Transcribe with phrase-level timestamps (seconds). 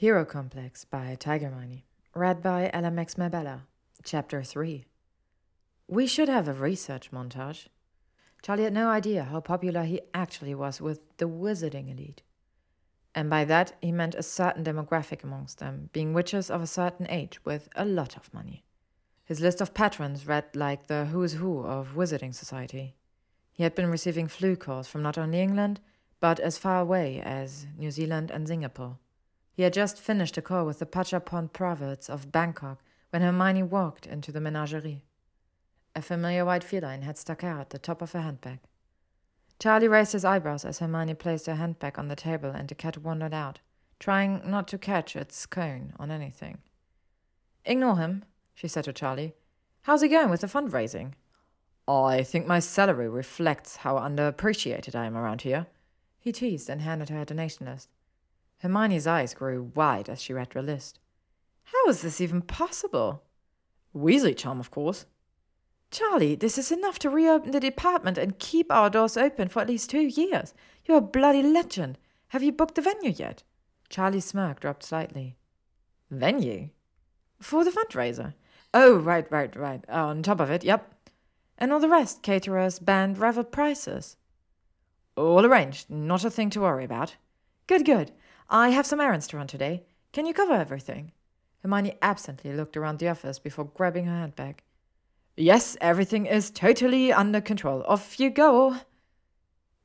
[0.00, 1.82] Hero Complex by Tygermine.
[2.14, 3.62] Read by LMX Mabella.
[4.04, 4.84] Chapter 3.
[5.88, 7.66] We should have a research montage.
[8.40, 12.22] Charlie had no idea how popular he actually was with the wizarding elite.
[13.12, 17.10] And by that, he meant a certain demographic amongst them, being witches of a certain
[17.10, 18.62] age with a lot of money.
[19.24, 22.94] His list of patrons read like the who's who of wizarding society.
[23.50, 25.80] He had been receiving floo calls from not only England,
[26.20, 28.98] but as far away as New Zealand and Singapore.
[29.58, 32.78] He had just finished a call with the Pachapon province of Bangkok
[33.10, 35.02] when Hermione walked into the menagerie.
[35.96, 38.60] A familiar white feline had stuck out at the top of her handbag.
[39.58, 42.98] Charlie raised his eyebrows as Hermione placed her handbag on the table and the cat
[42.98, 43.58] wandered out,
[43.98, 46.58] trying not to catch its cone on anything.
[47.64, 49.34] Ignore him, she said to Charlie.
[49.82, 51.14] How's he going with the fundraising?
[51.88, 55.66] I think my salary reflects how underappreciated I am around here,
[56.20, 57.88] he teased and handed her a donation list.
[58.58, 60.98] Hermione's eyes grew wide as she read the list.
[61.64, 63.22] How is this even possible?
[63.94, 65.06] Weasley charm, of course.
[65.90, 69.68] Charlie, this is enough to reopen the department and keep our doors open for at
[69.68, 70.52] least two years.
[70.84, 71.98] You're a bloody legend.
[72.28, 73.42] Have you booked the venue yet?
[73.88, 75.36] Charlie's smirk dropped slightly.
[76.10, 76.68] Venue?
[77.40, 78.34] For the fundraiser.
[78.74, 79.88] Oh, right, right, right.
[79.88, 80.94] On top of it, yep.
[81.56, 84.16] And all the rest caterers, band, raffle prices.
[85.16, 85.88] All arranged.
[85.88, 87.16] Not a thing to worry about.
[87.66, 88.12] Good, good.
[88.50, 89.84] I have some errands to run today.
[90.12, 91.12] Can you cover everything?
[91.62, 94.62] Hermione absently looked around the office before grabbing her handbag.
[95.36, 97.84] Yes, everything is totally under control.
[97.86, 98.76] Off you go.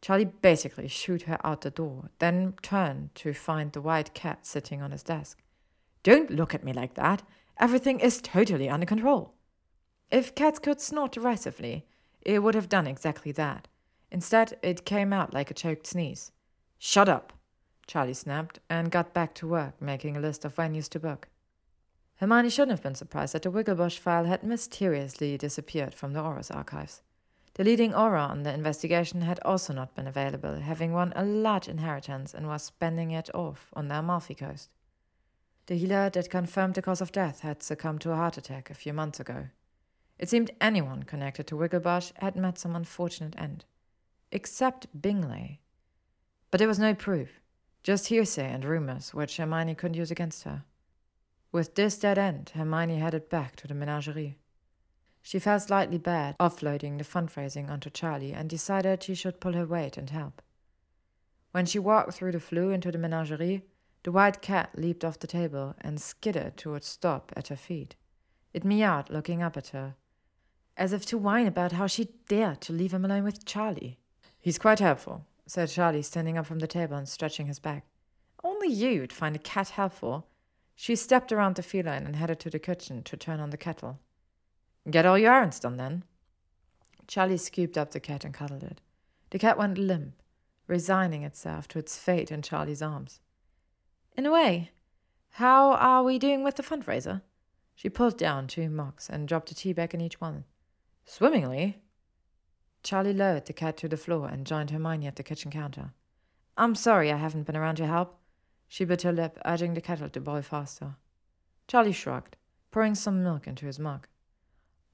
[0.00, 4.80] Charlie basically shooed her out the door, then turned to find the white cat sitting
[4.80, 5.42] on his desk.
[6.02, 7.22] Don't look at me like that.
[7.58, 9.34] Everything is totally under control.
[10.10, 11.86] If cats could snort derisively,
[12.20, 13.68] it would have done exactly that.
[14.10, 16.32] Instead, it came out like a choked sneeze.
[16.78, 17.32] Shut up.
[17.86, 21.28] Charlie snapped, and got back to work, making a list of venues to book.
[22.16, 26.50] Hermione shouldn't have been surprised that the Wigglebush file had mysteriously disappeared from the Auror's
[26.50, 27.02] archives.
[27.54, 31.68] The leading Auror on the investigation had also not been available, having won a large
[31.68, 34.70] inheritance and was spending it off on the Amalfi coast.
[35.66, 38.74] The healer that confirmed the cause of death had succumbed to a heart attack a
[38.74, 39.48] few months ago.
[40.18, 43.64] It seemed anyone connected to Wigglebush had met some unfortunate end.
[44.30, 45.60] Except Bingley.
[46.50, 47.41] But there was no proof.
[47.82, 50.64] Just hearsay and rumors, which Hermione couldn't use against her.
[51.50, 54.38] With this dead end, Hermione headed back to the menagerie.
[55.20, 59.66] She felt slightly bad offloading the fundraising onto Charlie and decided she should pull her
[59.66, 60.42] weight and help.
[61.50, 63.62] When she walked through the floo into the menagerie,
[64.04, 67.94] the white cat leaped off the table and skidded to a stop at her feet.
[68.52, 69.94] It meowed, looking up at her,
[70.76, 73.98] as if to whine about how she dared to leave him alone with Charlie.
[74.40, 77.84] He's quite helpful, said Charlie, standing up from the table and stretching his back.
[78.44, 80.28] Only you'd find a cat helpful.
[80.74, 84.00] She stepped around the feline and headed to the kitchen to turn on the kettle.
[84.90, 86.04] Get all your errands done, then.
[87.06, 88.80] Charlie scooped up the cat and cuddled it.
[89.30, 90.14] The cat went limp,
[90.66, 93.20] resigning itself to its fate in Charlie's arms.
[94.16, 94.70] In a way,
[95.36, 97.22] how are we doing with the fundraiser?
[97.74, 100.44] She pulled down two mugs and dropped a tea bag in each one.
[101.04, 101.81] Swimmingly,
[102.82, 105.92] Charlie lowered the cat to the floor and joined Hermione at the kitchen counter.
[106.56, 108.16] I'm sorry I haven't been around to help.
[108.68, 110.96] She bit her lip, urging the kettle to boil faster.
[111.68, 112.36] Charlie shrugged,
[112.70, 114.08] pouring some milk into his mug.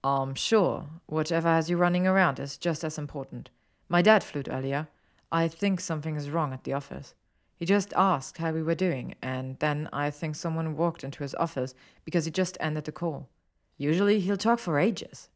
[0.04, 3.50] I'm sure whatever has you running around is just as important.
[3.88, 4.88] My dad flew earlier.
[5.32, 7.14] I think something is wrong at the office.
[7.56, 11.34] He just asked how we were doing, and then I think someone walked into his
[11.34, 13.28] office because he just ended the call.
[13.76, 15.28] Usually he'll talk for ages.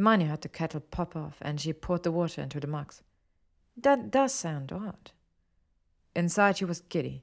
[0.00, 3.02] Hermione heard the kettle pop off, and she poured the water into the mugs.
[3.76, 5.10] That does sound odd.
[6.16, 7.22] Inside, she was giddy.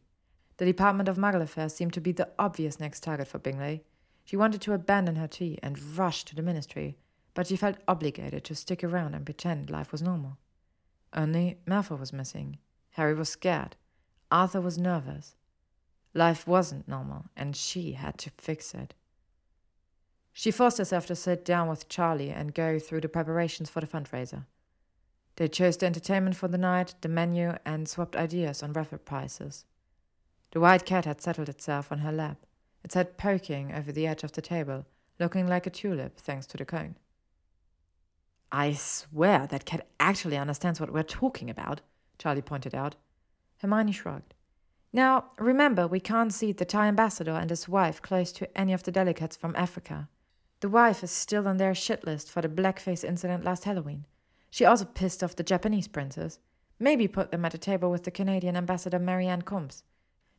[0.57, 3.83] The Department of Muggle Affairs seemed to be the obvious next target for Bingley.
[4.25, 6.99] She wanted to abandon her tea and rush to the ministry,
[7.33, 10.37] but she felt obligated to stick around and pretend life was normal.
[11.13, 12.59] Only Malfoy was missing.
[12.91, 13.75] Harry was scared.
[14.29, 15.35] Arthur was nervous.
[16.13, 18.93] Life wasn't normal, and she had to fix it.
[20.39, 23.87] She forced herself to sit down with Charlie and go through the preparations for the
[23.87, 24.45] fundraiser.
[25.37, 29.65] They chose the entertainment for the night, the menu, and swapped ideas on raffle prices.
[30.51, 32.45] The white cat had settled itself on her lap,
[32.83, 34.85] its head poking over the edge of the table,
[35.19, 36.97] looking like a tulip thanks to the cone.
[38.51, 41.81] I swear that cat actually understands what we're talking about,
[42.19, 42.93] Charlie pointed out.
[43.57, 44.35] Hermione shrugged.
[44.93, 48.83] Now, remember, we can't see the Thai ambassador and his wife close to any of
[48.83, 50.09] the delegates from Africa.
[50.59, 54.05] The wife is still on their shit list for the blackface incident last Halloween.
[54.49, 56.39] She also pissed off the Japanese princess.
[56.79, 59.83] Maybe put them at a table with the Canadian ambassador Marianne Combs.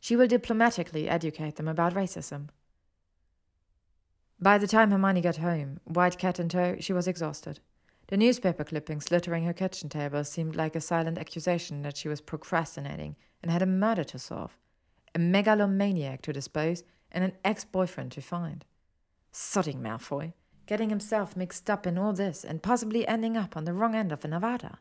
[0.00, 2.48] She will diplomatically educate them about racism.
[4.40, 7.60] By the time Hermione got home, White Cat in tow, she was exhausted.
[8.06, 12.20] The newspaper clippings littering her kitchen table seemed like a silent accusation that she was
[12.20, 14.56] procrastinating and had a murder to solve,
[15.14, 18.64] a megalomaniac to dispose, and an ex boyfriend to find.
[19.32, 20.32] Sodding Malfoy,
[20.66, 24.12] getting himself mixed up in all this and possibly ending up on the wrong end
[24.12, 24.78] of an Avada.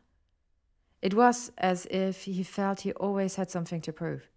[1.00, 4.28] It was as if he felt he always had something to prove.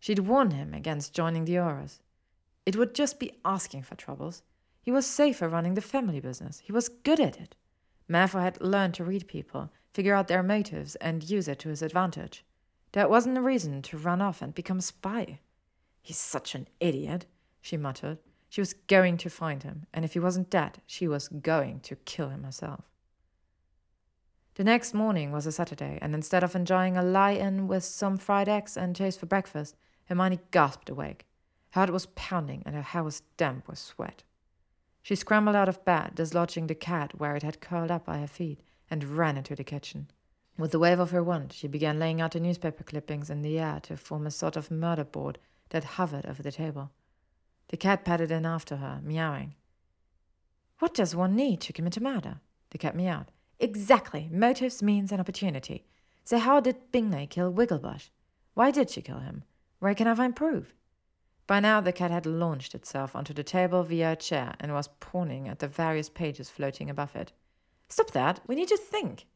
[0.00, 2.00] She'd warned him against joining the Aurors.
[2.64, 4.42] It would just be asking for troubles.
[4.80, 6.60] He was safer running the family business.
[6.60, 7.54] He was good at it.
[8.08, 11.82] Malfoy had learned to read people, figure out their motives, and use it to his
[11.82, 12.44] advantage.
[12.92, 15.40] That wasn't a reason to run off and become a spy.
[16.02, 17.26] He's such an idiot,
[17.60, 18.18] she muttered.
[18.56, 21.94] She was going to find him, and if he wasn't dead, she was going to
[21.94, 22.88] kill him herself.
[24.54, 28.16] The next morning was a Saturday, and instead of enjoying a lie in with some
[28.16, 29.76] fried eggs and toast for breakfast,
[30.06, 31.26] Hermione gasped awake.
[31.72, 34.22] Her heart was pounding, and her hair was damp with sweat.
[35.02, 38.26] She scrambled out of bed, dislodging the cat where it had curled up by her
[38.26, 40.08] feet, and ran into the kitchen.
[40.56, 43.58] With the wave of her wand, she began laying out the newspaper clippings in the
[43.58, 45.36] air to form a sort of murder board
[45.68, 46.90] that hovered over the table.
[47.68, 49.54] The cat padded in after her, meowing.
[50.78, 52.40] What does one need to commit a murder?
[52.70, 53.26] The cat meowed.
[53.58, 54.28] Exactly.
[54.30, 55.84] Motives, means, and opportunity.
[56.24, 58.10] So how did Bingley kill Wigglebush?
[58.54, 59.44] Why did she kill him?
[59.78, 60.74] Where can I find proof?
[61.46, 64.88] By now the cat had launched itself onto the table via a chair and was
[65.00, 67.32] pawing at the various pages floating above it.
[67.88, 68.40] Stop that!
[68.46, 69.26] We need to think!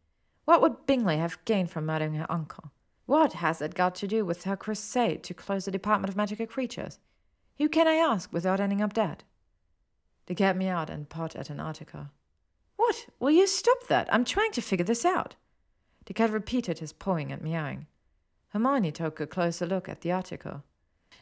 [0.44, 2.72] What would Bingley have gained from murdering her uncle?
[3.06, 6.46] What has it got to do with her crusade to close the Department of Magical
[6.46, 6.98] Creatures?
[7.60, 9.22] Who can I ask without ending up dead?
[10.24, 12.06] The cat meowed and pawed at an article.
[12.76, 13.08] What?
[13.18, 14.08] Will you stop that?
[14.10, 15.34] I'm trying to figure this out.
[16.06, 17.86] The cat repeated his pawing and meowing.
[18.48, 20.64] Hermione took a closer look at the article.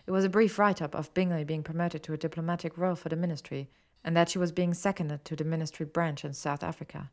[0.06, 3.08] It was a brief write up of Bingley being promoted to a diplomatic role for
[3.08, 3.68] the ministry,
[4.04, 7.10] and that she was being seconded to the ministry branch in South Africa.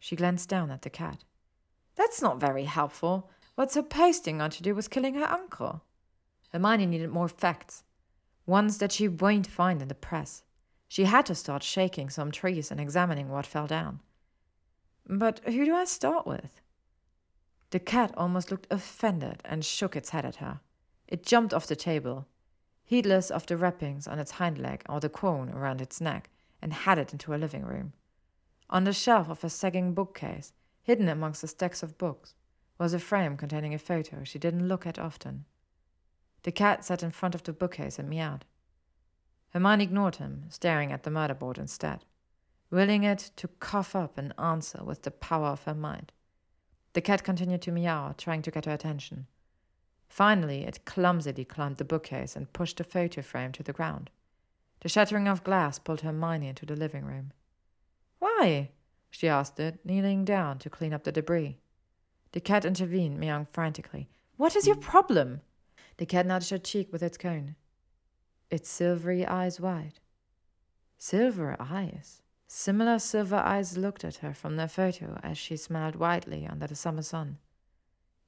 [0.00, 1.24] She glanced down at the cat.
[1.94, 3.28] That's not very helpful.
[3.54, 5.82] What's her posting got to do with killing her uncle?
[6.54, 7.82] Hermione needed more facts,
[8.46, 10.42] ones that she won't find in the press.
[10.88, 14.00] She had to start shaking some trees and examining what fell down.
[15.08, 16.60] But who do I start with?
[17.70, 20.60] The cat almost looked offended and shook its head at her.
[21.08, 22.26] It jumped off the table,
[22.84, 26.30] heedless of the wrappings on its hind leg or the quone around its neck,
[26.62, 27.92] and headed into a living room.
[28.70, 30.52] On the shelf of a sagging bookcase,
[30.82, 32.34] hidden amongst the stacks of books,
[32.78, 35.44] was a frame containing a photo she didn't look at often.
[36.46, 38.44] The cat sat in front of the bookcase and meowed.
[39.50, 42.04] Hermione ignored him, staring at the murder board instead,
[42.70, 46.12] willing it to cough up an answer with the power of her mind.
[46.92, 49.26] The cat continued to meow, trying to get her attention.
[50.08, 54.08] Finally, it clumsily climbed the bookcase and pushed the photo frame to the ground.
[54.82, 57.32] The shattering of glass pulled Hermione into the living room.
[58.20, 58.70] Why?
[59.10, 61.58] she asked it, kneeling down to clean up the debris.
[62.30, 64.08] The cat intervened, meowing frantically.
[64.36, 65.40] What is your problem?
[65.96, 67.56] The cat nudged her cheek with its cone.
[68.50, 70.00] Its silvery eyes wide.
[70.98, 72.22] Silver eyes.
[72.46, 76.76] Similar silver eyes looked at her from the photo as she smiled widely under the
[76.76, 77.38] summer sun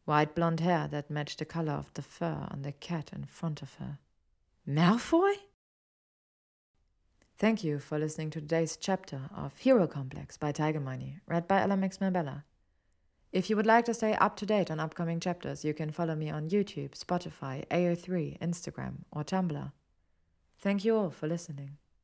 [0.08, 3.60] white blonde hair that matched the color of the fur on the cat in front
[3.60, 3.98] of her.
[4.66, 5.34] Malfoy?
[7.36, 12.00] Thank you for listening to today's chapter of Hero Complex by Tygermine, read by LMX
[12.00, 12.44] Mabella.
[13.30, 16.14] If you would like to stay up to date on upcoming chapters, you can follow
[16.14, 19.72] me on YouTube, Spotify, AO3, Instagram, or Tumblr.
[20.58, 21.76] Thank you all for listening.